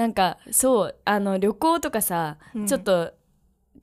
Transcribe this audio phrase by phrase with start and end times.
[0.00, 2.66] なんかそうあの旅行とかさ、うん。
[2.66, 3.12] ちょっと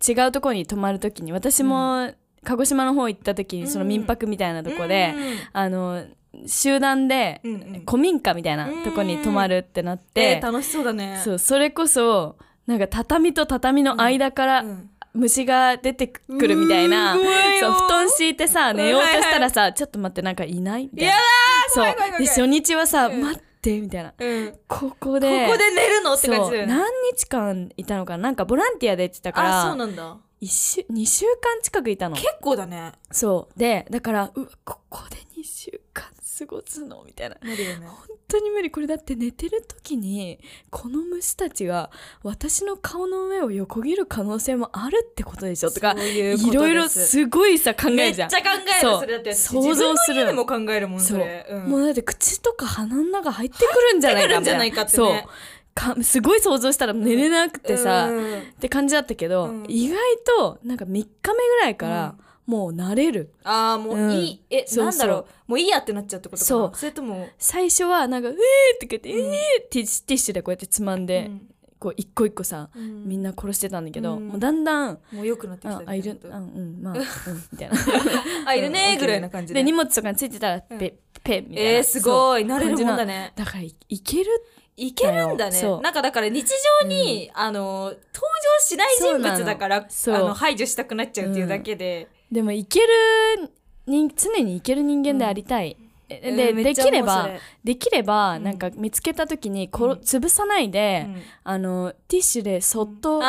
[0.08, 2.12] 違うところに泊まるときに私も
[2.43, 5.13] 鹿児島の方行った時にその民泊みたいなとこで、
[5.53, 6.05] あの
[6.47, 7.83] 集団でうんうん。
[7.85, 11.21] 古民家みたいなとこに泊まるってなって、えー楽しそうだね。
[11.23, 14.89] そうそれこそなんか畳と畳の間からうん。
[15.13, 17.15] 虫が出てくるみたいな、
[17.59, 22.20] そう布団敷いてさ寝ようとしたらさ、はちょっと待ってなんかいないみたいやなだそう。
[22.20, 23.21] で初日はさ、うん。
[23.21, 24.14] 待ってみたいな。
[24.18, 24.60] うん。
[24.68, 25.48] こここで。
[25.48, 26.14] こで寝るの？
[26.14, 26.74] って感じだよね。
[26.74, 26.80] そう。
[26.80, 28.24] 何日間いたのかな？
[28.24, 30.18] なんかボランティアでって言ってたかあそうらなんだ。
[30.39, 32.16] 一週2週間近くいたの。
[32.16, 32.94] 結構だね。
[33.12, 33.59] そう。
[33.59, 36.06] でだからうわここで2週間
[36.38, 37.03] 過ごすの？
[37.05, 37.36] みたいな。
[37.36, 37.55] ね。
[37.81, 38.69] 本当に無理。
[38.69, 41.89] これだって寝てる時にこの虫たちが
[42.23, 45.72] 私の顔の上を横切る可能性もあるってことでしょ？
[45.72, 48.28] とかいろいろすごいさ考めえるじゃん。
[48.28, 49.00] っちゃ考える。
[49.00, 50.33] それだって想像する。
[50.33, 51.19] も考えるもんそそう。
[51.19, 51.64] れうん。
[51.69, 53.61] もうだって口とか鼻の中入ってく
[53.94, 54.88] るんじゃないかかってね。
[54.89, 55.23] そう。
[55.73, 58.39] かすごい想像したら寝れなくてさ、うん。
[58.39, 59.66] って感じだったけど、うん。
[59.67, 62.16] 意外となんか3日目ぐらいから
[62.48, 65.52] もう慣れる、ああもういい、うそうなんだろう。
[65.52, 66.48] もういいやってなっちゃうってことかな。
[66.48, 66.78] そう。
[66.78, 68.36] それとも、最初はなんか「えー!」
[68.76, 69.34] って言って「うん。
[69.34, 71.50] えー!」ティッシュティッシュでこうやってつまんで、うん。
[71.78, 73.06] こう一個一個さ、うん。
[73.06, 74.30] みんな殺してたんだけど、うん。
[74.30, 77.03] もうだんだんもう良くなってきたああいるあうんまあ うん
[77.52, 77.75] みたいな。
[78.45, 79.59] あいるねーぐらいな感じで。
[79.59, 79.64] で。
[79.64, 80.78] 荷物とかについてたらうん。
[80.80, 81.72] ペペみたいな。
[81.72, 82.44] えー、すごい。
[82.44, 83.34] 慣れるもんだね。
[83.36, 84.31] だからいいける
[84.78, 85.62] いけるんだね。
[85.81, 86.48] なんかだから日
[86.81, 88.00] 常に、あの登場
[88.59, 92.86] しない人物だからあの排除したくなっちゃうっていうだけで、でもいける
[93.86, 95.78] 人常にいける人間でありたい、
[96.09, 96.36] うん。
[96.36, 97.30] めっちゃできれば
[97.64, 98.44] できれば、うん。
[98.44, 100.00] なんか見つけた時にころ、うん。
[100.00, 101.22] 潰さないで、うん。
[101.44, 103.25] あのティッシュでそっとす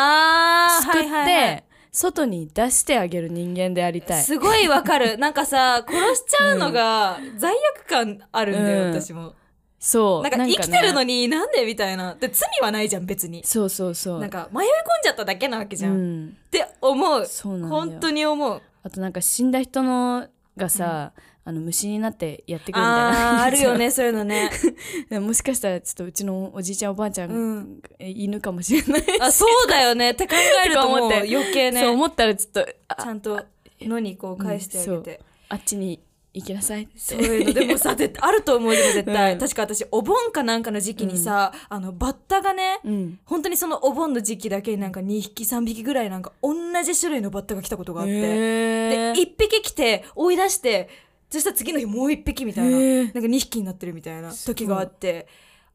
[0.88, 1.64] くって、はいはいはい。
[1.90, 4.22] 外に出してあげる人間でありたい。
[4.22, 5.16] すごいわかる。
[5.18, 8.90] なんかさ殺しちゃうのが罪悪感あるんだよ、うん。
[8.92, 9.34] 私も。
[9.80, 10.22] そう。
[10.22, 12.14] なんか生きてるのにになんでみたいな。
[12.14, 13.44] で罪はないじゃん別に。
[13.44, 14.20] そうそうそう。
[14.20, 14.68] なんか迷い込ん
[15.02, 17.26] じゃっただけなわけじゃん、っうん、て思う。
[17.26, 21.12] そうなん本当に思うあとなんか死んだ人のがさ、
[21.44, 23.38] あの虫になってやってくるみたいな。
[23.38, 24.06] あーあるよねそう。
[24.06, 24.50] いうのね。
[25.08, 29.02] でももしかしたらちょっとうちのおじいちゃんおばあちゃん、うんえ犬かもしれない。
[29.20, 30.10] あそうだよね。
[30.10, 30.34] って考
[30.64, 31.80] えると思って余計ね。
[31.80, 33.42] そう思ったらちょっとあちゃんと
[33.80, 36.00] のにこう返してあげて、あっちに
[36.40, 36.92] 行きなさいって。
[36.96, 39.38] そういうのでもさ絶対あると思うよ絶対、うん。
[39.38, 43.18] 確か私お盆かなんかの時期にさ、あのバッタがねうん。
[43.24, 50.88] 本当にそのお盆の時期だけになんか2匹3匹ぐらいなんか同じ種類のバッタが来たことがあって、へでー1匹来て追い出して
[51.30, 55.26] そしたら次の日もう1匹みたいななんか2匹になってるみたいな時があって。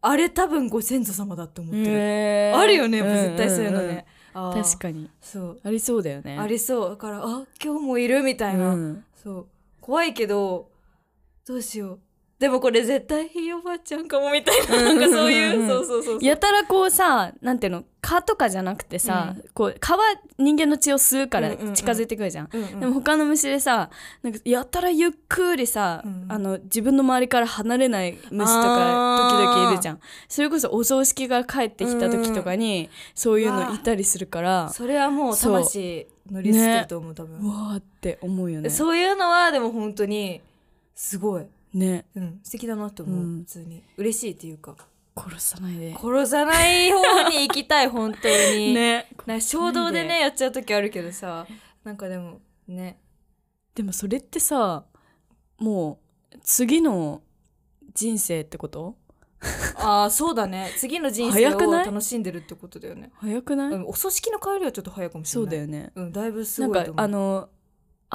[0.05, 2.59] あれ多分ご先祖様だって思ってる、へー。
[2.59, 5.09] あるよね、うん絶対そういうのね、確かに。
[5.21, 5.59] そう。
[5.63, 6.37] ありそうだよね。
[6.37, 6.89] ありそう。
[6.89, 9.05] だからあ今日もいるみたいな、うん。
[9.15, 9.45] そう
[9.83, 10.69] 怖いけど
[11.45, 11.99] どうしよう。
[12.39, 15.69] でもこれ絶対ひいおばあちゃんかもみたいななんかそういううん。
[15.69, 16.19] うんうんそうそうそう。
[16.21, 20.03] やたらこうさなんていうの蚊とかじゃなくてさ、こう蚊は
[20.37, 21.73] 人間の血を吸うからうんうんうん。
[21.73, 22.79] 近づいてくるじゃん、うんうん。
[22.79, 23.89] でも他の虫でさ
[24.21, 29.99] なんかやたらゆっくりさ、うんあの自分の周りから離れない虫とか時々いるじゃん。
[30.29, 34.69] それこそお葬式が帰ってきた時とかに、そういうのいたりするから。
[34.69, 35.37] それはもう。
[35.37, 37.39] 魂乗り捨てると思う、多分。
[37.39, 38.69] うわーって思うよね。
[38.69, 40.41] そういうのはでも本当に
[40.95, 42.05] すごい、ね。
[42.15, 43.39] うん、素敵だなと思う、うん。
[43.39, 43.83] 普通に。
[43.97, 44.75] 嬉しいっていうか。
[45.15, 45.95] 殺さないで。
[45.95, 49.07] 殺さない方に行きたい本当に、 ね。
[49.25, 50.19] な衝動でね。
[50.19, 51.45] やっちゃう時あるけどさ。
[51.83, 52.97] なんかでもね。
[53.75, 54.85] でもそれってさ
[55.57, 55.99] も
[56.31, 57.21] う次の
[57.93, 58.95] 人生ってこと？
[59.77, 60.71] ああそうだね。
[60.77, 61.85] 次の人生を早くない？
[61.85, 63.11] 楽しんでるってことだよね。
[63.15, 65.49] 早くない、うんお葬式の帰りはちょっと早いかもしれない。
[65.49, 65.91] そうだよね。
[65.95, 67.05] うんだいぶすなんかごいと思う。
[67.05, 67.49] あの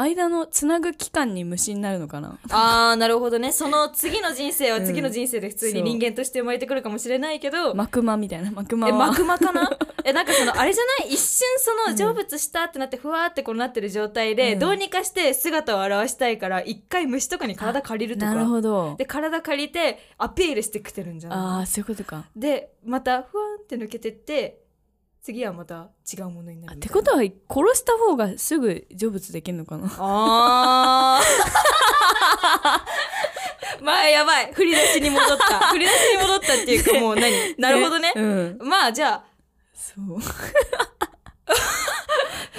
[0.01, 2.39] 間のつなぐ期間に虫になるのかな？
[2.51, 3.53] あーなるほどね。
[3.53, 8.51] その次の人生は次の人生で普通に人間として生まれてくるかもしれないけど、マクマみたいな？
[8.51, 9.71] マクマえはマクマかな？
[10.05, 11.15] えなんかそのあれじゃない？
[11.15, 14.59] 一瞬その成仏したってなってふわーってこうなってる状態で、うん。
[14.59, 18.95] どうにかして姿を現したいから一回虫とかに体借りるとなるかほど。
[18.99, 21.39] で体借りてアピールしてきてるんじゃない？
[21.39, 22.25] ああそういうことか。
[22.37, 24.61] でまたふわーんって抜けてって
[25.23, 27.31] 次はまた違うものになるってことは殺
[27.75, 29.91] した方がすぐ成仏できるのかな？
[29.99, 33.83] あー。
[33.85, 34.53] まあやばい。
[34.53, 35.69] 振り出しに戻った。
[35.71, 37.33] 振り出しに戻ったっていうかもう何？
[37.59, 38.13] なるほどね。
[38.17, 38.59] うん。
[38.63, 39.25] まあじゃあ。
[39.75, 40.19] そう。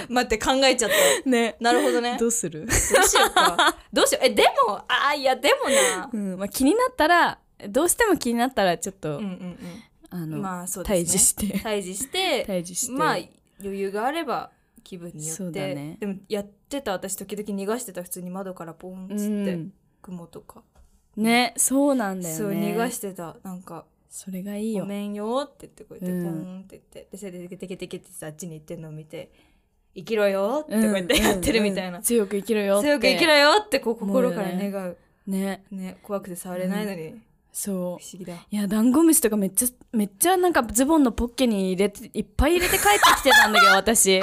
[0.08, 0.90] 待って考えちゃっ
[1.24, 1.30] た。
[1.30, 1.56] ね。
[1.60, 2.18] なるほどね。
[2.20, 3.76] どうする、どうしようか。
[3.92, 4.26] どうしよう。
[4.26, 6.10] えでもあーいやでもな。
[6.12, 9.58] うんまあ、気になったらどうしても気になったらちょっと、うんうん
[10.10, 11.10] あの、うんまあそうですね。
[11.10, 11.58] 退治して。
[11.60, 12.94] 退治して 退治して。
[12.94, 13.18] まあ
[13.62, 14.52] 余裕があれば
[14.84, 15.98] 気分によって、だね。
[16.00, 19.74] でもやってた私時々逃がしてた普通に窓からポンっつうって、ん。
[20.02, 20.64] 雲とか、
[21.18, 22.38] ねそうなんだよね。
[22.38, 23.38] そう逃がしてた。
[23.44, 26.26] なんかそれがいいよごめんよって言ってこうやってうん。
[26.26, 29.32] ポンって言って、でそれでテケテケテケってさあっちに行ってんのを見て
[29.96, 34.98] 生きろよってこうやってやってるみたいな、うんうん強く生きろよ強く生きろよってこう心から願う
[35.28, 37.16] ねね怖くて触れないのに、
[37.52, 37.76] そう。
[37.76, 38.34] 不思議だ。
[38.34, 44.22] いやダンゴムシとかめっちゃめっちゃなんかズボンのポッケに入れていっぱい入れて帰ってきてたんだけど私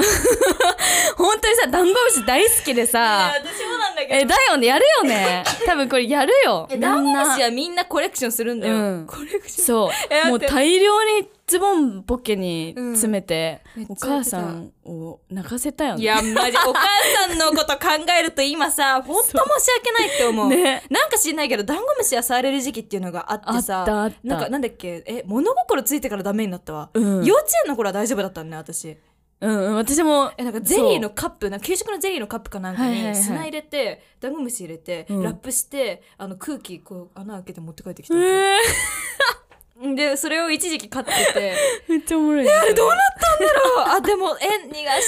[1.16, 3.32] 本当にさダンゴムシ大好きでさ。
[3.34, 5.44] 私もなんだえだよねやるよね。
[5.66, 6.66] 多分これやるよ。
[6.70, 9.66] えダンゴムシははみんなコレクションするんだよ、うんコレクション。
[9.66, 9.90] そ
[10.26, 10.28] う。
[10.28, 16.02] もう大量にズボンポッケに詰めて、お母さんを泣かせたよね。
[16.02, 16.86] いやマジお母
[17.26, 19.36] さんのこと考えると今さ ほんと申し
[19.78, 20.84] 訳ないって思う、ね。
[20.88, 23.84] なんか知んないけどダンゴムシは触れる時期っていうのがあってさ。
[23.86, 25.02] あなんかなんだっけ？
[25.06, 27.24] え物心ついてからダメになったわ、うん。
[27.24, 28.96] 幼稚園の頃は大丈夫だったんね私
[29.40, 30.32] うんうん私も。
[30.36, 35.22] えなんかゼリーのカップなんか給食のゼリーのカップかなんかに砂入れて、ダンゴムシ入れて、うん。
[35.22, 38.14] ラップしてあの空気こう穴開けて持って帰ってきた。
[38.14, 39.94] えー。
[39.94, 41.56] でそれを一時期飼ってて。
[41.88, 42.98] めっちゃおもろい、ね、あれどうなっ
[43.38, 43.96] たんだろう。
[43.96, 45.00] あでもえ逃がしたんだっ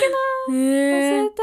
[0.00, 0.58] けな。
[0.58, 1.20] えー。
[1.20, 1.42] 忘れた。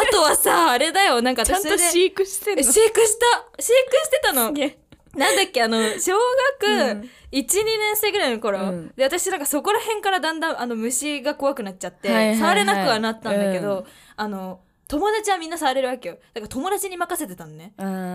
[0.00, 2.60] あとはさ、あれだよ、なんかちゃん私それでと飼育してんの。
[2.60, 3.62] え飼育した。
[3.62, 4.48] 飼育してたの。
[4.48, 4.78] すげえ
[5.16, 6.18] なんだっけ、あの、小う
[6.60, 7.00] 学ん。
[7.00, 8.92] 1、2年生ぐらいの頃、うん。
[8.96, 13.84] で、私なんかそこら辺からだんだんあの虫が怖くなっちゃって、触れなくはなったんだけど、うん。
[14.16, 16.16] あの、友達はみんな触れるわけよ。
[16.34, 17.74] だから友達に任せてたのね。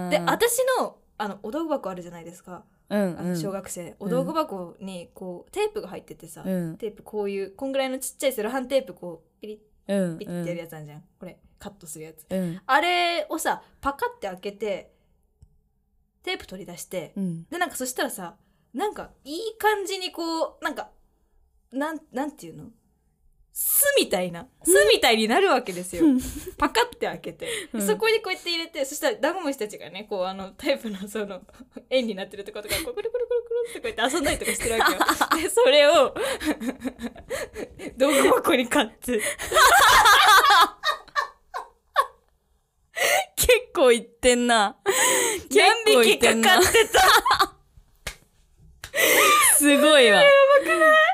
[0.10, 2.64] で、で私の、あの、お道具箱あるじゃないですか。
[2.90, 6.78] うんあの小学生、お道具箱にこうテープが入っててさ、うん。
[6.78, 12.26] テープこういうこんぐらいのちっちゃいセロハンテープこうピリッうんピッてやるやつあるじゃん、これカットするやつ。
[12.30, 12.62] うん。
[12.66, 14.92] あれをさパカって開けて
[16.24, 17.44] テープ取り出してうん。
[17.50, 18.36] でなんかそしたらさ
[18.74, 20.90] なんかいい感じにこうなんか
[21.72, 22.66] なんなんていうの？
[23.54, 26.04] 巣みたいな巣みたいになるわけですよ。
[26.58, 27.82] パカって開けて、うん。
[27.86, 31.42] そこにこうやって入れてそしたらダンゴムシたちがねこうあのタイプの その
[31.90, 35.00] 円になってるところとかこうくるくるくるくるってこうやって遊んだりとかしてるわけよ。
[35.44, 36.16] でそれを
[37.98, 39.22] 道具箱に買って。
[43.36, 44.78] 結構いってんな
[45.60, 47.54] 何匹かかってた。
[49.58, 50.22] すごいわ。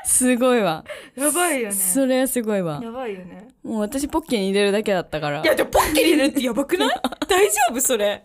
[0.04, 0.84] すごいわ。
[1.16, 1.74] やばいよね。
[1.74, 2.80] それはすごいわ。
[2.82, 3.48] やばいよね。
[3.62, 5.42] もう私ポッケに入れるだけだったから。
[5.42, 6.90] いやでもポッケに入れるってやばくない？
[7.28, 8.24] 大丈夫それ。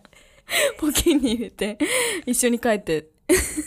[0.78, 1.78] ポッケに入れて
[2.26, 3.06] 一緒に帰って。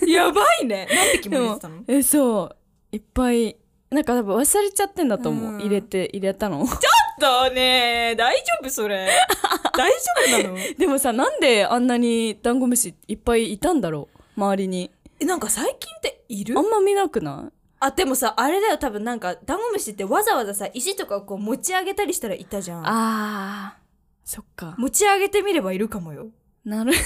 [0.07, 0.87] やばいね。
[0.91, 1.83] 何匹も入れてたの？
[1.87, 2.43] えそ
[2.91, 2.95] う。
[2.95, 3.55] いっぱい
[3.89, 5.59] なんか多分忘れちゃってんだと思う、うん。
[5.61, 6.65] 入れて入れたの
[7.19, 8.15] だね。
[8.17, 9.09] 大丈夫それ。
[9.75, 9.97] 大丈
[10.43, 10.57] 夫なの？
[10.77, 14.39] でもさなんであんなにダンゴムシいっぱいいたんだろう？
[14.39, 14.91] 周りに。
[15.19, 16.57] えなんか最近っている？
[16.57, 18.77] あんま見なくなあでもさあれだよ。
[18.77, 22.83] 多分なんかダンゴムシってわざわざさ石とかをこう持ち上げたりしたらいたじゃん。
[22.83, 23.79] いあー。
[24.29, 24.75] そっか。
[24.77, 26.27] 持ち上げてみればいるかもよ。
[26.65, 26.91] なる。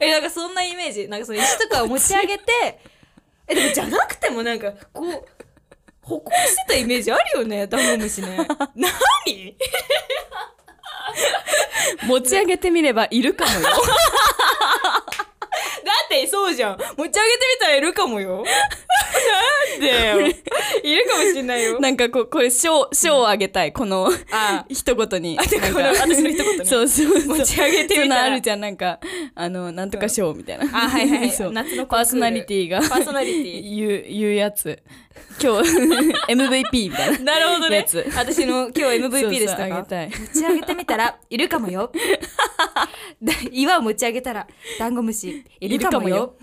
[0.00, 1.08] えなんかそんなイメージ。
[1.08, 2.44] なんかその石とかを持ち上げて
[3.48, 5.35] えでもじゃなくてもなんかこう
[6.06, 8.46] 歩行してたイメージあるよねダンゴムシね。
[8.74, 9.56] 何？
[12.06, 13.60] 持ち上げてみればいるかもよ。
[13.62, 13.72] だっ
[16.08, 16.78] てそうじゃん。
[16.78, 17.20] 持ち上げてみ
[17.60, 18.44] たらいるかもよ。
[19.70, 20.18] なんでよ
[20.82, 21.80] いるかもしんないよ。
[21.80, 24.64] なんかここれ賞賞をあげたいこのあ。
[24.68, 25.38] 一言に。
[25.38, 28.20] あてかこの私の一言ねそうそう持ち上げてみたら。
[28.22, 29.00] そのあるじゃんなんか。
[29.34, 31.52] あのなんとか賞みたいな、あはいはい そう。
[31.52, 32.80] 夏のパーソナリティが。
[32.80, 33.76] パーソナリティ。
[33.76, 34.82] 言う言うやつ。
[35.42, 35.70] 今日
[36.32, 37.18] MVP みたいな。
[37.18, 37.76] なるほどね。
[37.76, 38.06] やつ。
[38.14, 40.10] 私の今日 MVP でしたかそうそうあげたい。
[40.10, 41.92] 持ち上げてみたらいるかもよ。
[43.22, 44.46] だ岩を持ち上げたら
[44.78, 46.36] ダンゴムシいるかもよ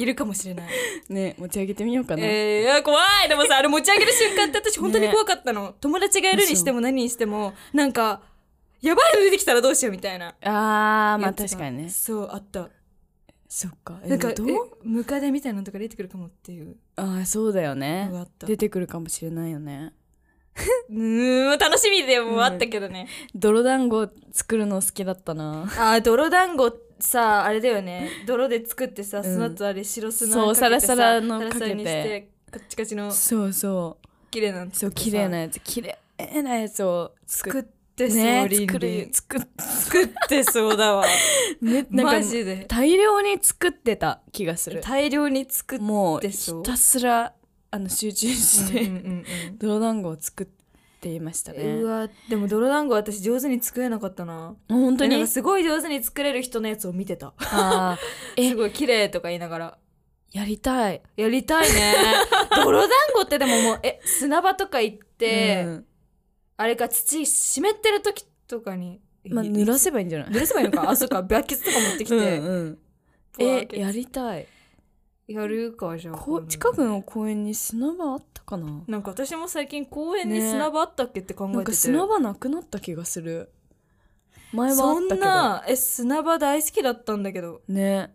[0.00, 0.66] いるかもしれない。
[1.08, 3.28] ね持ち上げてみようかな、えー、怖い。
[3.28, 8.22] でもさあれ持ち上げる瞬間って私本当に怖かったの、友達がいるにしても何にしてもなんか
[8.80, 10.34] やばいの出てきたらどうしようみたいな。
[10.42, 11.88] あーまあ確かにね。
[11.90, 12.68] そうあった。
[13.48, 14.00] そっか。
[14.04, 14.48] えなんかどう？
[14.48, 14.54] え
[14.84, 16.76] ムカデみたいなのとか出てくるかもっていう。
[16.96, 18.10] あーそうだよね。
[18.46, 19.92] 出てくるかもしれないよね
[20.90, 25.62] うーん楽しみでもあったけどね、泥団子作るの好きだったな。
[25.62, 28.10] あー泥団子さあれだよね。
[28.26, 29.24] 泥で作ってさ、ん。
[29.24, 32.02] その後あれ白砂そうかけてさサラサラのサラサラにかけて。
[32.02, 34.06] してカッチカチのそうそう。
[34.30, 35.60] 綺麗なのそう綺麗なやつ。
[35.60, 35.98] 綺麗
[36.42, 41.04] なやつを作作ってそう、ねリンリン作る作っ作ってそうだわ。
[41.60, 42.66] ねなんかマジで。
[42.68, 44.80] 大量に作ってた気がする。
[44.80, 47.32] 大量に作ってもうひたすら
[47.72, 49.24] あの集中して、うんうんうん
[49.58, 50.46] 泥団子を作っ
[51.00, 51.64] ていましたうんね。
[51.82, 54.54] うわでも泥団子私上手に作れなかったな。
[54.68, 55.14] 本当に？
[55.14, 57.32] えなんかすごい上手に作れる人のやつを見てた。
[57.38, 58.40] あー。
[58.42, 59.78] えすごい綺麗とか言いながら。
[60.32, 61.02] やりたい。
[61.16, 61.94] やりたいね。
[62.64, 65.86] 泥団子ってでももうえ砂場とか行って、うん。
[66.56, 69.00] あれか土湿ってる時とかに。
[69.28, 70.28] まあ濡らせばいいんじゃない？
[70.30, 70.90] 濡らせばいいのか。
[70.90, 71.22] あそっか。
[71.24, 72.78] バケツとか持ってきて、うんうん。
[73.38, 74.46] えやりたい
[75.32, 76.14] やるかじゃあ。
[76.16, 78.82] こ近くの公園に砂場あったかな？
[78.86, 80.50] なんか私も最近公園にね。
[80.50, 83.52] 砂場あったっけって考えてて、なんか砂場なくなった気がする。
[84.52, 85.26] 前はあそんったけど。
[85.26, 87.62] なえ砂場大好きだったんだけど。
[87.68, 88.14] ね。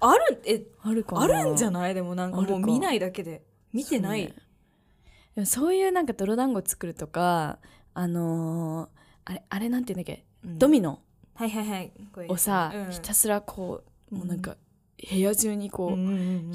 [0.00, 1.22] あるえあるかな？
[1.22, 1.94] あるんじゃない？
[1.94, 3.42] でもなんかもう見ないだけで。
[3.72, 4.32] 見てない、そ
[5.36, 5.46] うね。
[5.46, 7.58] そういうなんか泥団子作るとか
[7.92, 8.88] あのー
[9.26, 10.58] あれあれなんて言うんだっけ、うん。
[10.58, 11.00] ドミノ
[11.34, 11.92] はいはいはい。
[12.28, 12.92] をさ、うん。
[12.92, 13.82] ひたすらこ
[14.12, 14.56] うもうなんうか
[15.10, 16.52] 部屋中にこう、うんうん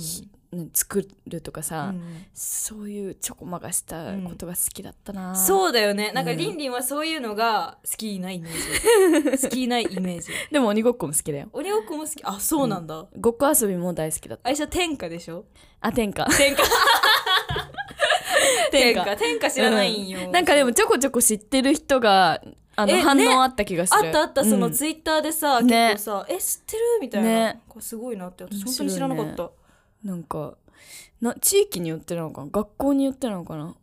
[0.52, 6.12] うん作るとかさ、うんそういうちょこまかしたことが好きだったな、そうだよね。
[6.12, 6.38] なんかうん。
[6.38, 9.38] りんりんはそういうのが好きなイメージ。
[9.48, 10.32] 好きなイメージ。
[10.52, 11.50] でも鬼ごっこも好きだよ。
[11.54, 12.20] 鬼ごっこも好き。
[12.24, 14.48] あそうなんだ、ごっこ遊びも大好きだった。
[14.48, 15.46] あれじゃ天下でしょ？
[15.82, 16.26] あ天下。
[16.36, 16.64] 天下。
[18.72, 19.04] 天下。
[19.04, 19.16] 天下。
[19.18, 20.32] 天下知らないんよ、うん。
[20.32, 22.42] なんかでもちょこちょこ知ってる人が
[22.80, 24.08] あのえ反ね応あった気がする。
[24.08, 24.74] あったあった、そのうん。
[24.74, 25.90] ツイッターでさ、ね。
[25.96, 27.62] 結構さ「え知ってる?」みたいな、ね。
[27.68, 29.52] これすごいなって私本当に知らなかった、
[30.04, 30.56] なんか
[31.22, 32.48] な地域によってなのかな？
[32.52, 33.76] 学校によってなのかな？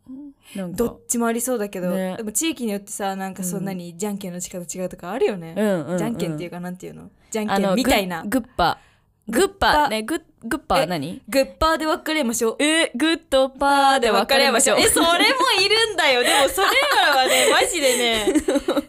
[0.55, 0.77] なんか。
[0.77, 2.15] どっちもありそうだけど、ね。
[2.17, 3.65] でも地域によってさなんかそん。
[3.65, 5.97] なにじゃんけんの力違うとかあるよね、うんうんうん。
[5.97, 7.09] じゃんけんっていうかなんていうの？
[7.29, 8.23] じゃんけんみたいな。
[8.23, 8.79] グッグッパ
[9.29, 11.21] グッパねグッグッパえ何？
[11.27, 12.55] グッパーで別れましょう。
[12.63, 14.79] えグッドパーで別れましょう。
[14.79, 15.17] えそれもい
[15.67, 16.21] るんだよ。
[16.23, 16.67] でもそれ
[17.05, 18.33] らはね マジでね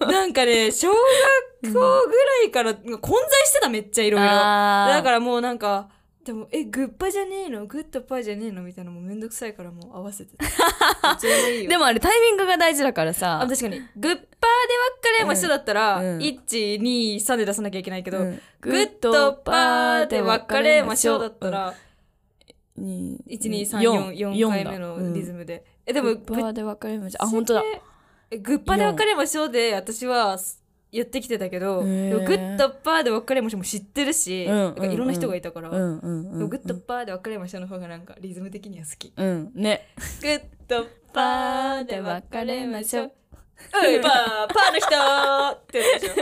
[0.01, 4.27] なんかね小学校ぐらいから混在してためっちゃいろいろ。
[4.29, 5.89] だからもうなんか
[6.29, 7.65] でもえグッパじゃねえの？
[7.65, 8.61] グッドパーじゃねえの？
[8.61, 10.37] みたいなのもうめんどくさいからもう合わせて
[11.67, 13.41] でもあれタイミングが大事だからさ。
[13.41, 13.79] あ確かに。
[13.97, 16.07] グッパーで別れましょうだったら、うん。
[16.17, 16.19] うん。
[16.19, 18.43] 123で出さなきゃいけないけど、うん。
[18.61, 21.75] グッドパーで別れましょうだったら、
[22.77, 27.65] に1234回目のリズムで、えでもグッパーで別れましょうあ本当だ。
[28.31, 30.39] えグッパーで別れましょうで私は
[30.91, 39.13] 言ってきてたけど、へーグッとパーで別れましょうも知ってるし、うんなんかいろんな人がいたから、うんうんうんでもグッとパーで別れましょうの方がなんかリズム的には好き。
[39.17, 39.89] うんね
[40.23, 43.13] グッとパーで別れましょう。
[43.75, 46.15] おいパーパーの人ってやつでしょ。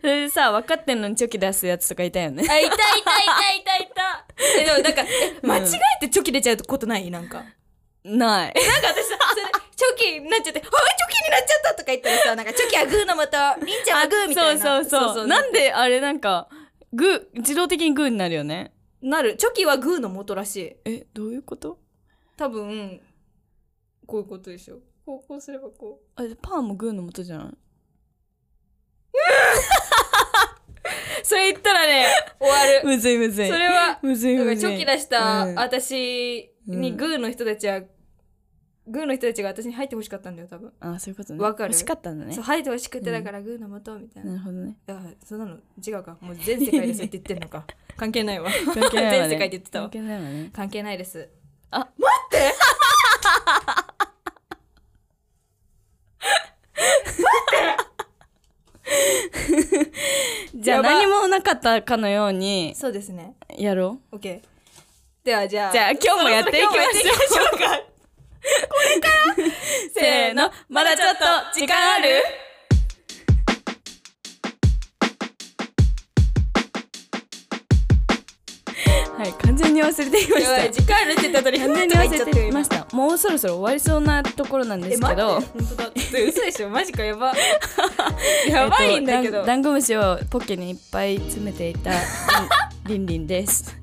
[0.00, 4.26] それでさ分かってんのにチョキ出すやつとかいたよねあ、いたいたいたいたいた。
[4.60, 7.10] え、でもなんか、え、間違えてチョキ出ちゃうことない？
[7.12, 7.44] なんか。
[8.04, 10.70] ないなんか私さ、ョキになっちゃって、あ、チョ
[11.10, 14.62] キになっちゃったとか言ったらさ、なんかチョキはグーの元、りんちゃんはグーみたいな。
[14.62, 16.48] そうそうそうなんであれなんか
[16.92, 18.72] グー自動的にグーになるよね
[19.02, 19.36] なる。
[19.36, 20.76] チョキはグーの元らしい。
[20.84, 21.78] えどういうこと？
[22.36, 23.00] 多分、
[24.06, 24.78] こういうことでしょ。
[25.04, 26.22] こう、こうすればこう。
[26.22, 27.46] あパーもグーの元じゃない？
[31.24, 32.06] それ言ったらね、
[32.40, 32.86] 終わる。
[32.86, 40.72] むずいむずいそれは、むずいむずいチョキ出したうん私にうんグーの人たちは、グーの人たちが私に入ってほしかったんだよ、多分。
[40.80, 41.72] あそういうことねわかる？
[41.72, 44.32] 欲しかったんだねそう、入ってほしくて、だからグーの元みたいな。
[44.32, 46.16] なるほどねだからそんなの違うか。
[46.20, 47.64] もう全世界でそうやって言ってんのか。
[47.96, 48.50] 関係ないわ。
[48.74, 49.90] 関係ないわね全世界で言ってたわ関。
[49.90, 51.28] 係ないわね関係ないです。
[51.70, 51.90] あ待
[52.26, 52.52] って
[60.54, 63.34] じゃあ何もなかったかのようにそうですね。
[63.56, 64.40] やろ OK。
[65.24, 65.72] ではじゃあ。
[65.72, 67.91] じゃあ今日もやっていきましょうか。
[68.42, 69.34] これから
[69.94, 71.24] せーの、まだちょっと。
[71.60, 72.08] 時間ある？
[79.16, 82.86] はい完全に忘れていましやばい、た時間あるって言った後に完全に忘れていました。
[82.92, 85.40] もうそろそろ終わりそうなところなんですけど。
[85.40, 85.44] 本
[85.76, 85.92] 当だ。
[85.94, 86.68] 嘘でしょ？
[86.68, 87.32] マジかやば。
[88.48, 89.38] やばいんだけど。
[89.38, 91.92] えっとダンダンゴムシをポッケにいっぱい詰めていた
[92.86, 93.76] リンリンです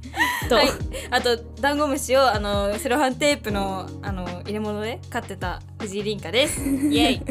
[0.50, 0.68] と、はい、
[1.12, 6.62] あとダンゴムシをあのセロハンテープのあの入れ物で飼ってた藤井凛香です。
[6.62, 7.22] イエイ。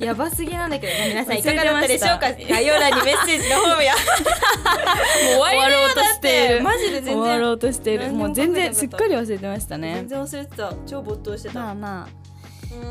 [0.04, 1.86] やばすぎなんだけど、皆さんいかがだった？
[1.88, 2.32] でしょうか。
[2.32, 3.94] 概要欄にメッセージの方や。
[5.36, 7.18] もう終わろうとしているマジで全然。
[7.18, 10.72] 終わろうとしているももう全然すっかり忘れてました全ね然忘れてた。
[10.86, 11.60] 超没頭してた。
[11.60, 12.21] まあまあ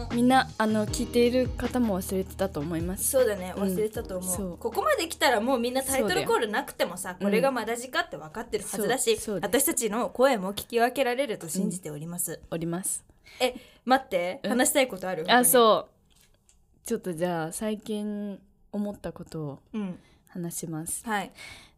[0.09, 3.09] うんみんなあの聞いている方も忘れてたと思います。
[3.09, 3.53] そうだね。
[3.55, 3.63] うん。
[3.63, 4.57] 忘れてたと思う,、そう。
[4.57, 13.05] ここまで来たらもうみんなタイトルコールなくてもさうんこれがまだじかって分かってるはずだし、そうそう私たちの声も聞き分けられると信じております、おります。
[13.39, 14.41] え待って。
[14.43, 15.25] うん話したいことある？
[15.31, 16.87] あそう。
[16.87, 18.39] ちょっとじゃあ最近
[18.73, 19.99] 思ったことをううん。
[20.27, 21.05] 話します。
[21.05, 21.31] はい。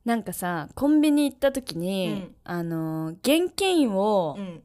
[0.06, 2.36] なんかさコンビニ行った時に、うん。
[2.46, 4.64] あの現金をうん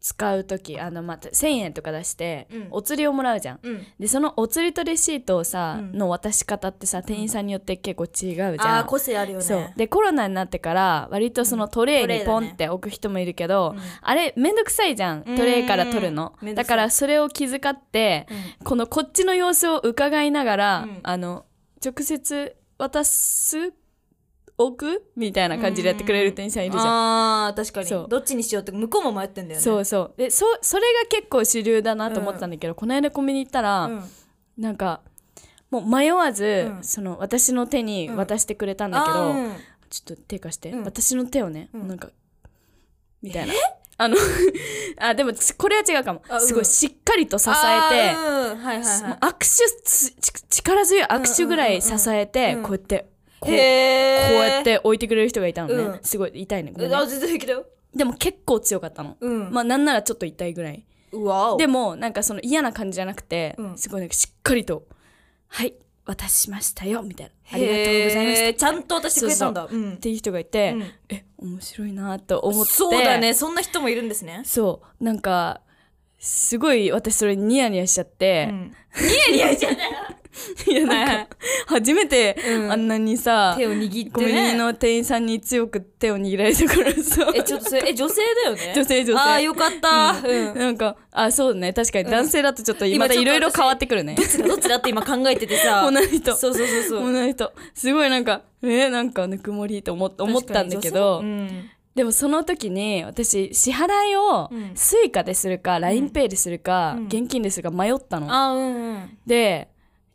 [0.00, 2.68] 使う時あのまた1,000円とか出して、うん。
[2.70, 3.60] お釣りをもらうじゃん。
[3.62, 3.86] うん。
[3.98, 5.92] でそのお釣りとレシートをさ、うん。
[5.92, 9.44] の渡し方ってさ店員さんによって結構違うじゃん、あー個性あるよね。
[9.44, 9.72] そう。
[9.76, 13.82] でコロナになってから割とそのトレイにポンって置く人もいるけど、うん。
[14.00, 15.36] あれめんどくさいじゃんうん。
[15.36, 16.34] トレイから取るの。
[16.40, 16.76] めんどくさい。
[16.76, 18.26] だからそれを気遣って、
[18.60, 21.00] うこのこっちの様子を伺いながら、うん。
[21.02, 21.44] あの
[21.84, 23.72] 直接渡す
[24.62, 27.46] 置くみたいな感じでやってくれる店員さんいるじゃん。
[27.46, 28.02] あー確かそう。
[28.02, 29.64] にどっちにしようって向こうも迷ってんだよね。
[29.64, 30.14] そうそう。
[30.18, 34.04] でそそれが結構主流だなと思ったんだけど、この間コンビニ行ったら、うん。
[34.58, 35.00] なんか
[35.70, 36.84] もう迷わず、うん。
[36.84, 39.52] その私の手に渡してくれたんだけど、うん。
[39.88, 40.84] ちょっと手貸して、うん。
[40.84, 41.88] 私の手をね、うん。
[41.88, 42.10] なんか
[43.22, 43.54] みたいな。
[43.96, 44.16] あの
[44.98, 46.22] あでもこれは違うかも。
[46.28, 46.46] あうん。
[46.46, 47.56] すごいしっかりと支えて、
[48.14, 52.62] 握手力強い握手ぐらい支えて、うんうんうんうん。
[52.64, 53.58] こうやってこいうこう
[54.46, 55.98] やって置いてくれる人がいたのね、うん。
[56.02, 56.72] すごい痛いね。
[56.72, 56.90] ごめん。
[56.90, 57.66] ねあ全然平気だよ。
[57.94, 59.50] でも結構強かったの、うん。
[59.50, 60.84] まあなんならちょっと痛いぐらい。
[61.12, 61.56] うわお。
[61.56, 63.78] でもなんかその嫌な感じじゃなくて、うん。
[63.78, 64.86] すごいなんかしっかりと
[65.48, 69.68] 「はい渡しましたよ」みたいな「ありがとうございました」へーちゃんと渡してくれたんだ。
[69.70, 69.94] うん。
[69.94, 70.82] っていう人がいて、うん。
[71.08, 72.72] え面白いなと思って。
[72.72, 73.34] そうだね。
[73.34, 74.42] そんな人もいるんですね。
[74.44, 75.04] そう。
[75.04, 75.62] なんか
[76.18, 78.74] すごい私それニヤニヤしちゃって、うん。
[79.30, 79.90] ニヤニヤしちゃったよ
[80.66, 82.72] いやなんか、初めてうん。
[82.72, 88.72] あんなにさ、手を握ってコンビニねの店員さんに強く手を握られたからさえちょっとそれえ女性だよね？
[88.76, 89.18] 女性女性。
[89.20, 90.58] あーよかったうん。
[90.58, 91.72] なんかあそうね。
[91.72, 94.14] 確かに男性だとちょっとまた今ちょっといろいろ変わってくるね。
[94.14, 94.46] どっちだ？
[94.48, 95.88] どっちだって今考えててさ。
[95.90, 96.36] 同じ人。
[96.36, 97.12] そうそうそうそう。
[97.12, 97.52] 同じ人。
[97.74, 101.70] すごいなんかえー、なんかぬくもりと思思ったんだけど、確かに女性うん。
[101.94, 104.70] でもその時に私支払いをうん。
[104.74, 107.06] Suica でするか、LINEPay でするか、うん。
[107.06, 108.32] 現金でするか迷ったの。
[108.32, 109.18] あうんうん。
[109.26, 109.68] で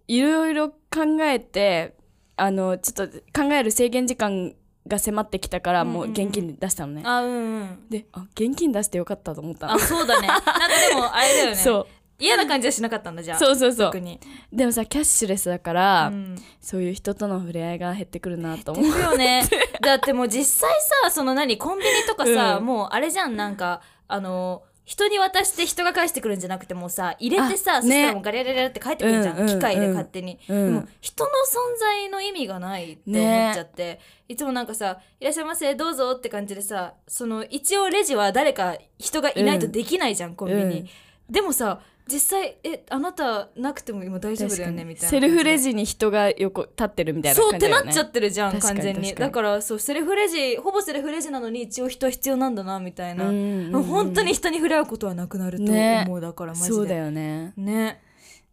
[0.08, 1.96] いろいろ考えて
[2.38, 4.54] あのちょっと考える制限時間
[4.88, 7.02] が迫ってきたから、もう現金で出したのね。
[7.06, 7.90] あうんうん。
[7.90, 9.68] であ現金出してよかったと思った。
[9.68, 9.74] の。
[9.74, 10.28] あそうだね。
[10.28, 10.52] なんか
[10.90, 11.56] でもあれだよね。
[11.56, 11.88] そう。
[12.18, 13.40] 嫌な感じはしなかったんだじゃあ。
[13.40, 13.88] そうそうそう。
[13.88, 14.20] 特に。
[14.54, 16.36] でもさキャッシュレスだから、うん。
[16.62, 18.86] そういう人との触れ合いが減ってくるなと思う。
[19.00, 19.44] よね。
[19.82, 20.70] だってもう実際
[21.04, 22.66] さその何コンビニとかさ、うん。
[22.66, 23.36] もうあれじゃん。
[23.36, 30.74] なんかあの人に渡して人が返してくるんじゃなくてもうさ入れてさ、あそしたらねもうガリャガリャって返ってくるじゃん、機械で勝手に、うん。
[30.74, 34.00] でも人の存在の意味がないって思っちゃって、
[34.30, 40.88] いつもなんかさ「いらっしゃいませどうぞ」って感じでさその一応レジは誰か人がいないとできないじゃん、コンビニ、うん。
[41.30, 47.86] でもさ実際「えあなたなくても今大丈夫だよね」みたいなセルフレジジに人が横立ってるみたいなそうって感じだよね。
[47.86, 49.14] なっちゃってるじゃん完全に。
[49.14, 53.84] だからそうセルフレジほぼセルフレジなのに一応人は必要なんだなみたいな、うんうんうん。
[53.84, 56.04] 本当に人に触れ合うことはなくなるとね。
[56.08, 56.68] 思う、だからマジで。
[56.70, 57.54] そうだよね。
[57.58, 58.02] ね。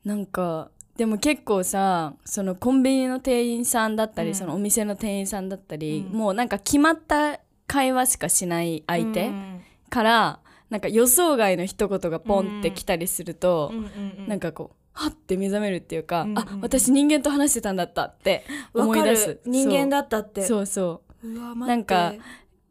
[0.05, 4.35] なんかでも結構さそのコンビニの店員さんだったり、うん。
[4.35, 6.19] そのお店の店員さんだったり、うん。
[6.19, 9.61] もうなんか決まった会話しかしない相手うん。
[9.91, 10.41] から、
[10.72, 19.28] なんか予想外の一言がポンってきたりすると、うんなんかこうはって目覚めるっていうか、うんあ私人間と話してたんだったって思い出す。
[19.28, 19.42] る。
[19.44, 20.42] 人間だったって。
[20.46, 20.66] そう。
[20.66, 21.26] そう
[21.66, 22.14] なんか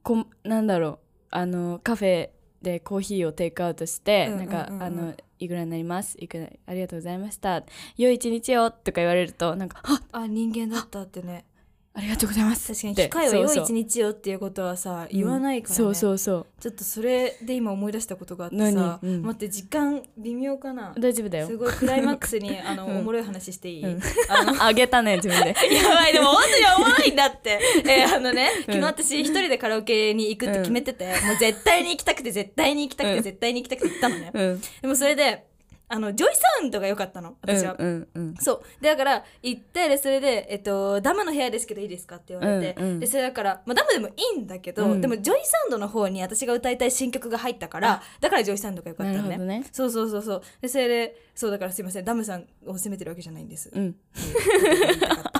[0.01, 0.99] こんなんだろう。
[1.29, 2.29] あのカフェ
[2.63, 4.49] でコーヒーをテイクアウトして、うんうんうんうん。
[4.49, 6.17] なんかあのいくらになります？
[6.19, 7.63] いくらありがとうございました。
[7.97, 11.45] 良い一日をとか言われるとなんかああ人間だったってね
[11.93, 12.69] ありがとうございます。
[12.69, 16.45] 確かに機械は良い一日よっていうことはさ言わないからね、そうそうそう。
[16.61, 19.21] ちょっとそれで今思い出したことがあってさ何、うん。
[19.23, 20.93] 待って時間微妙かな？
[20.97, 21.47] 大丈夫だよ。
[21.47, 22.97] すごいクライマックスに あの、うん。
[22.99, 24.01] おもろい話していい、うん。
[24.29, 25.47] あの あげたね自分で。
[25.75, 27.59] やばいでも本当におもろいんだって。
[27.83, 28.73] えーあのねうん。
[28.73, 33.23] 昨日私一人でカラオケに行くって決めてて、もう絶対に行きたくて絶対に行きたくて、うん。
[33.23, 34.61] 絶対に行きたくて行ったのね、うん。
[34.81, 35.50] でもそれで
[35.93, 38.35] あの JOYSOUND が良かったの私は、うんうんうん。
[38.37, 38.81] そう。
[38.81, 42.99] でだから行ってでそれで、えっと「DAM の部屋ですけどいいですか?」って言われて、うんうん。
[43.01, 45.01] でそれだから、まあ、ダムでもいいんだけど、うん。
[45.01, 49.37] でも JOYSOUND の方に私が歌いたい新曲が入ったからだから JOYSOUND が良かったのね。
[49.37, 49.65] ね。
[49.71, 50.41] そうそうそうそう。
[50.61, 52.05] でそれでそうだからすいません。
[52.05, 53.95] ダムさんを責めてるわけじゃないんです、うん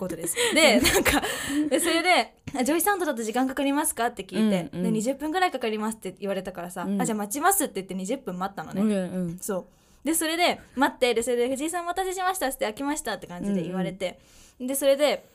[0.00, 0.36] ことです。
[0.54, 1.22] で、なんか、
[1.68, 8.82] でそれで、あ JOYSOUND だと時間かかりますかって聞いて、うんうんで、20分ぐらいかかりますって言われたからさ、うんあ、じゃあ待ちますって言って20分待ったのね。
[8.82, 9.68] うんうんそ
[10.04, 10.06] う。
[10.06, 14.18] で、それで、待って、で、それで、藤井さんお待たせしましたって、空きましたって感じで言われて、
[14.58, 15.26] で、それで、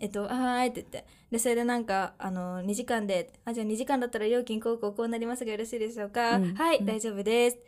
[0.00, 1.04] えっと、はーいって言って。
[1.30, 7.58] で、それでなんか、あの、2時間で、あ、じゃあ2時間だったら料金こうこうこうなりますがよろしいでしょうか、うんはい、うん大丈夫です。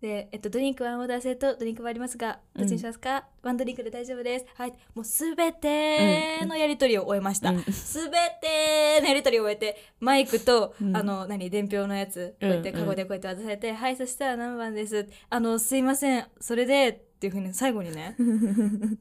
[0.00, 4.46] で、えっと、ドリンクワンオーダー制とドリンクはありますが、どっちにしますか、ワンドリンクで大丈夫です。
[4.54, 4.70] はい。
[4.94, 7.62] もうすべてのやりとりを終えましたうん。
[7.64, 15.08] すべてのやりとりを終えて、マイクと、うんあの、何、伝票のやつ、こうやって、うんカゴでこうやって渡されて、はい、そしたら何番です？
[15.30, 18.14] あの、すいません、それで、っていうふうに最後にね、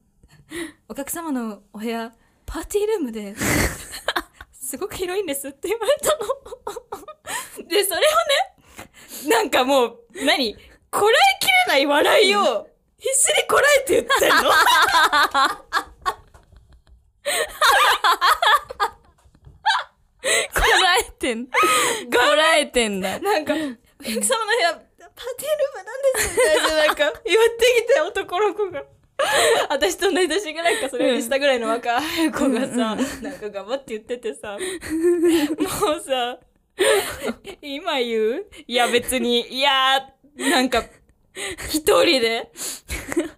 [0.90, 2.12] お客様のお部屋、
[2.48, 3.36] パーティールームで、
[4.52, 6.18] すごく広いんですって言われた
[7.62, 7.68] の。
[7.68, 10.58] で、それをね、なんかもう、何？
[10.91, 12.67] こらえきれない笑いを、
[13.00, 14.52] 必死にこらえて言ってんの？
[20.54, 21.45] こらえてん。
[21.45, 21.52] こ
[22.36, 23.19] らえてんだ。
[23.19, 28.84] なんか、お客様の部屋、パーティールームなんですみたいな、なんか、言ってきて男の子が。
[29.69, 32.97] 私と同い年ぐらいかそれより下ぐらいの若い子がさ、なん
[33.39, 34.52] か頑張って言っててさ。
[34.52, 36.38] もうさ
[37.63, 38.45] 今言う？
[38.67, 40.84] いや別にいやなんか
[41.69, 42.52] 一人で。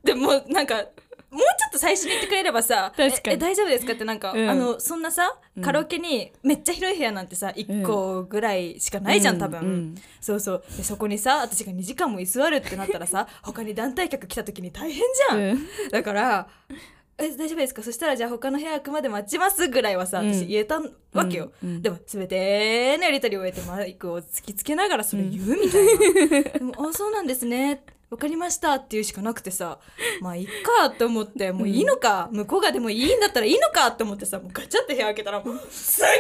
[0.04, 0.86] でもなんか
[1.32, 3.34] もうちょっと最初に言ってくれればさ確かに。
[3.34, 4.50] ええ大丈夫ですかってなんか、うん。
[4.50, 5.64] あのそんなさうん。
[5.64, 9.66] カラオケにめっちゃ広い部屋なんてさ1個ぐらいしかないじゃん、多分、うん。
[9.68, 10.64] うんそうそう。
[10.76, 15.68] でそこにさ私が2時間も居座るってなったらさ他に団体客来た時に大変じゃん、うん。
[15.92, 16.48] だから
[17.20, 17.84] 「え大丈夫ですか？
[17.84, 20.34] そしたらじゃあ他の部屋開くまで待ちます」ぐらいはさうん。
[20.34, 20.82] 私言えた
[21.14, 21.70] わけよ、うん。
[21.70, 21.82] うん。
[21.82, 29.80] でも全てのやり取りを終えてマイクを突きつけながらそれ言うみたいな、でも「あそうなんですね」わかりましたっていうしかなくてさ
[30.22, 30.48] まあいっ
[30.80, 36.18] かって思ってもういいのか、向こうがでもいいんだったらいいのかって思ってさもうガチャって部屋開けたらもうすっごい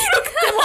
[0.00, 0.62] 広くてもう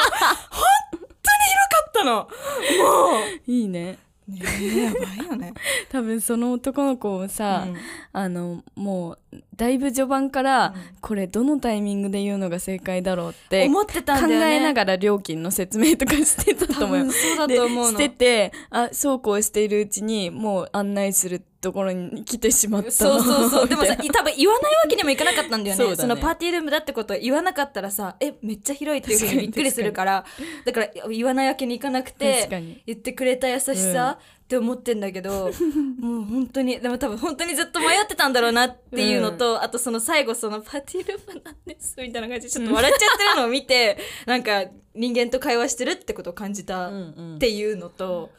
[0.49, 2.13] 本当に広かったの。
[2.23, 3.99] もいいね。
[4.01, 5.53] うねえやばいよね。
[5.89, 7.75] 多分その男の子もさ、うん。
[8.11, 10.81] あのもうだいぶ序盤から、うん。
[10.99, 14.55] これどのタイミングで言うのが正解だろうって思ってたん考だよね。
[14.55, 17.11] えながら料金の説明とかしてたと思う。
[17.11, 17.91] そうだでと思うの。
[17.91, 22.91] しててあそうこうしているうちにもう案内するところに来てしまった。
[22.91, 23.67] そうそうそう。
[23.69, 25.95] でもさ、多分言わないわけにもいかなかったんだよね。
[25.97, 26.07] そね。
[26.07, 30.25] のパーティールームだってことを言わなかったらさ、え、めっちゃ広いっていうふうにびっくりするから、
[30.63, 32.47] だから言わないわけにいかなくて
[32.85, 35.51] 言ってくれた優しさ、って思ってんだけど、
[35.99, 44.63] もう本当に、でも多分本当にずっと迷ってたんだろうなっていうのと、あとその最後そのパーティールームなんですみたいな感じでちょっと笑っちゃってるのを見て、なんか
[44.95, 47.35] 人間と会話してるってことを感じたうんうん。
[47.35, 48.29] っていうのと、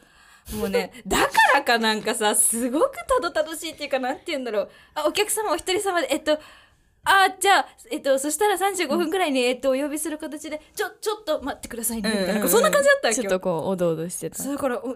[0.55, 4.69] もうね、だからかなんかさ、すごくたどたどしいっていうか、なんて言うんだろう。
[4.95, 6.39] あ、お客様お一人様で、えっと、
[7.05, 12.33] あ、じゃあ、えっと、そしたら35分くらいに、えっと、お呼びする形で、ちょ、ちょっと待ってくださいね、みたいな。
[12.33, 13.23] なんかそんな感じだったわけよ。
[13.23, 14.43] ちょっとこうおどおどしてた。
[14.43, 14.93] そうだから、おあ、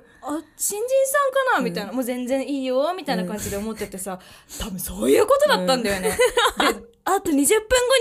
[0.57, 1.17] 新人さ
[1.51, 1.61] んかな？
[1.63, 4.19] みたいな、もう全然いいよ、みたいな感じで思っててさ、
[4.59, 6.09] 多分そういうことだったんだよね。
[6.09, 6.15] で、
[7.05, 7.45] あと20分後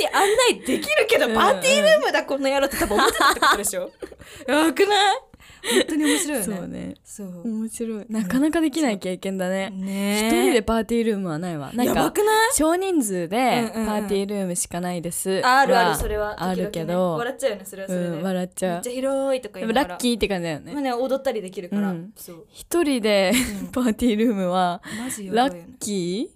[0.01, 1.35] に案内できるけど、うん。
[1.35, 3.91] パーティールームだ、この野郎って多分思ってたってことでしょ？
[4.49, 5.19] やばくない？
[5.63, 6.57] 本当に面白いよね。
[6.57, 6.95] そうね。
[7.05, 7.49] そう。
[7.49, 8.07] 面白い。
[8.09, 9.71] なかなかできない経験だね。
[9.71, 10.29] ね。
[10.29, 11.73] 一人でパーティールームはないわ。
[11.73, 12.13] なんか
[12.55, 15.41] 少人数でパーティールームしかないです。
[15.45, 16.43] あるあるそれは。
[16.43, 17.17] あるけど。
[17.17, 18.73] 笑っちゃうよねそれはそれで、うん笑っちゃう。
[18.73, 20.73] めっちゃ広いとかで言いラッキーって感じだよね。
[20.73, 22.13] まあね踊ったりできるから、うん。
[22.17, 22.47] そう。
[22.51, 23.33] 一人で
[23.73, 24.83] パーティールームは
[25.31, 26.31] ラッキ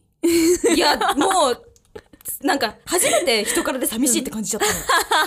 [0.74, 1.62] いやもう
[2.42, 4.66] なんか初めて人からで寂しいって感じちゃった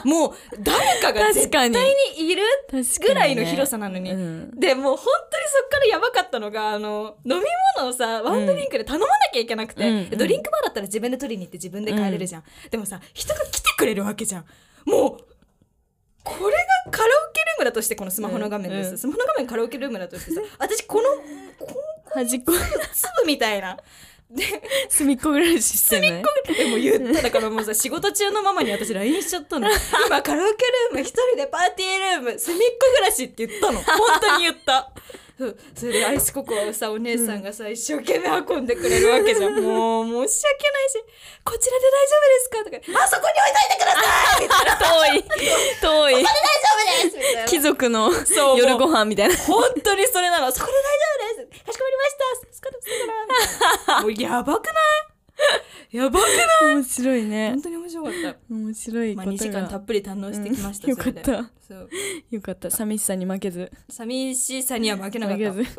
[0.06, 1.78] の、もう誰かが絶対に
[2.18, 4.60] にいるぐらいの広さなのに、うん。
[4.60, 7.46] でもう本当にそっからやばかったのがあの飲み
[7.78, 10.18] 物をさワンドリンクで頼まなきゃいけなくて、うん。
[10.18, 14.46] ドリンクバーだったら自分で取りに行って自分で帰れるじゃん、でもさ人が来てくれるわけじゃん。
[14.86, 15.18] もう
[16.24, 16.52] これ
[16.86, 18.98] がカラオケルームだとしてこのスマホの画面です、うん。
[18.98, 21.04] スマホの画面カラオケルームだとしてさ私この
[21.66, 21.76] こ
[22.14, 22.68] 端っこの粒
[23.26, 23.76] みたいな。
[23.76, 23.84] で
[24.90, 26.24] 隅っこ暮らししてね
[26.56, 27.24] でも言った。
[27.24, 29.68] だからもうさ仕事中のママに私 LINE しちゃったの。
[30.08, 32.66] 今カラオケルーム一人でパーティールーム隅っこ
[32.96, 33.82] 暮らしって言ったの。
[33.82, 34.92] 本当に言った
[35.40, 39.54] そ うそれでアイスココアをさお姉さんがさ、一生懸命運んでくれるわけじゃん。
[39.64, 41.00] もう申し訳ないし
[41.46, 42.58] 「こちらで大丈夫ですか?」
[42.92, 44.76] とか「あそこに置いといてください!」みたいな。
[44.76, 45.24] 遠 い
[45.82, 46.30] 遠い「大丈
[47.00, 47.46] 夫です!」みたいな。
[47.46, 48.12] 貴族の
[48.58, 49.38] 夜ご飯みたいな。
[49.38, 55.09] 本当にそれなのそこで大丈夫ですかしこまりましたすかすからもうやばくない？
[55.92, 56.76] やばくない？
[56.76, 57.50] 面白いね。
[57.52, 58.36] 本当に面白かった。
[58.54, 61.32] 面白いまあ、ことが、2時間たっぷり堪能してきました、うんよかった。
[62.30, 62.72] よかった。
[62.72, 63.72] 寂しさに負けず。
[63.90, 65.44] 寂しさには負けなかった。
[65.44, 65.78] 歌い出し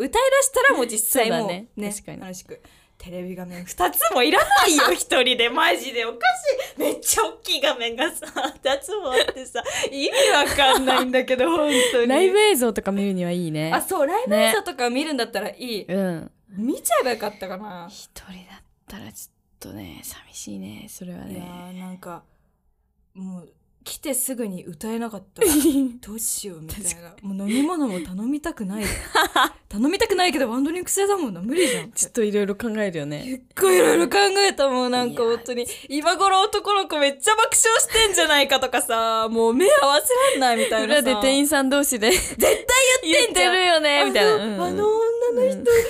[0.53, 1.69] たらもう実際もうね。
[1.77, 2.21] ね確かに。
[2.21, 2.61] 楽しく。
[2.99, 5.49] テレビ画面2つもいらないよ 一人で。
[5.49, 6.19] マジでおか
[6.77, 6.81] しい。
[6.81, 9.63] めっちゃ大きい画面がさ2つもあってさ。
[9.91, 12.09] 意味わかんないんだけど 本当に。
[12.09, 13.73] ライブ映像とか見るにはいいね。
[13.73, 16.31] あそうライブ映像とか見るんだったらいい、うん。
[16.57, 17.89] 見ちゃえばよかったかな。
[17.91, 21.45] 一人だったらちょっとね寂しいねそれはいや
[21.85, 22.23] なんか
[23.15, 25.43] もう来てすぐに歌えなかった
[26.07, 27.17] どうしようみたいな。
[27.23, 28.85] もう飲み物も頼みたくない。
[29.71, 31.93] 頼みたくないけどワンドリンク制だもんな無理じゃん。
[31.93, 33.25] ちょっといろいろ考えるよね。
[33.25, 35.67] 結構いろいろ考えたもんなんか本当に。
[35.89, 41.01] 今頃男の子めっちゃ爆笑してんじゃないかとかさもう目合わせらんないみたいなさ。
[41.01, 42.57] 裏で店員さん同士で絶対
[43.05, 43.53] 言ってんじゃん。
[43.53, 44.35] 言ってるよねみたいな。
[44.35, 45.81] あの,、うんあの女の人、うんティー部屋で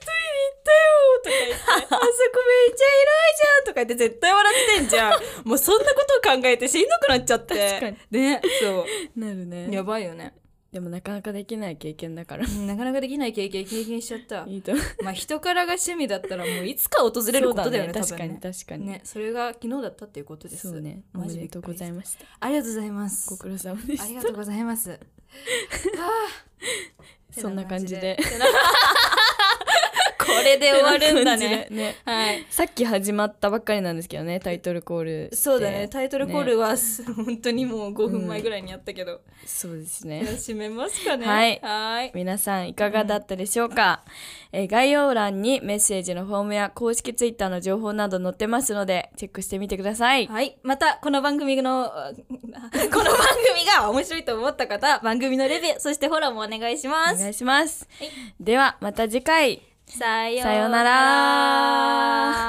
[0.00, 0.21] 一人
[0.64, 5.48] とか言ってあそこめっちゃ広いじゃんとか言って絶対笑ってんじゃん。
[5.48, 7.80] もうそんなことを考えてしんどくなっちゃって。
[7.80, 8.22] 確かに。
[8.22, 8.86] ねそ
[9.18, 9.66] なるね。
[9.68, 10.34] うやばいよね。
[10.72, 12.46] でもなかなかできない経験だから。
[12.46, 14.44] うんなかなかできない経験経験しちゃった。
[14.48, 14.72] いいと
[15.02, 20.70] まあ人からが趣味だったらもういつか訪れることだよねそう確かに確かに、ねそれが昨日だったっていうことです。
[20.70, 21.02] そうね。
[21.14, 22.24] おめでとうございまました。
[22.40, 23.30] ありがとうございます。
[23.30, 24.04] ご苦労様でした。
[24.04, 24.90] ありがとうございます。
[24.90, 26.52] はあ。
[27.32, 28.18] そんな感じで
[30.24, 31.96] てな感じでれで終わるんだねね。
[32.04, 32.46] はい。
[32.50, 36.74] さっき始まったばっかりなんですけどねタイトルコールそうだねタイトルコールは、
[37.16, 40.22] 本当にもう5分前ぐらいにやったけど、そうですね。
[40.26, 41.26] あ締めますかね。
[41.26, 41.60] はい。
[41.62, 42.12] はい。
[42.14, 44.04] 皆さんいかがだったでしょうか、
[44.52, 50.26] えー概要欄にメッセージのフォームや公式ツイッターの情報など載ってますのでチェックしてみてください。
[50.26, 50.56] はい。
[50.62, 53.18] また、この番組の、あ この番
[53.54, 57.16] 組が面白いと思った方、番組のレビュー、そしてフォローもお願いします。
[57.16, 58.10] お願いします、はい。
[58.40, 59.62] ではまた次回
[59.98, 62.42] さようなら。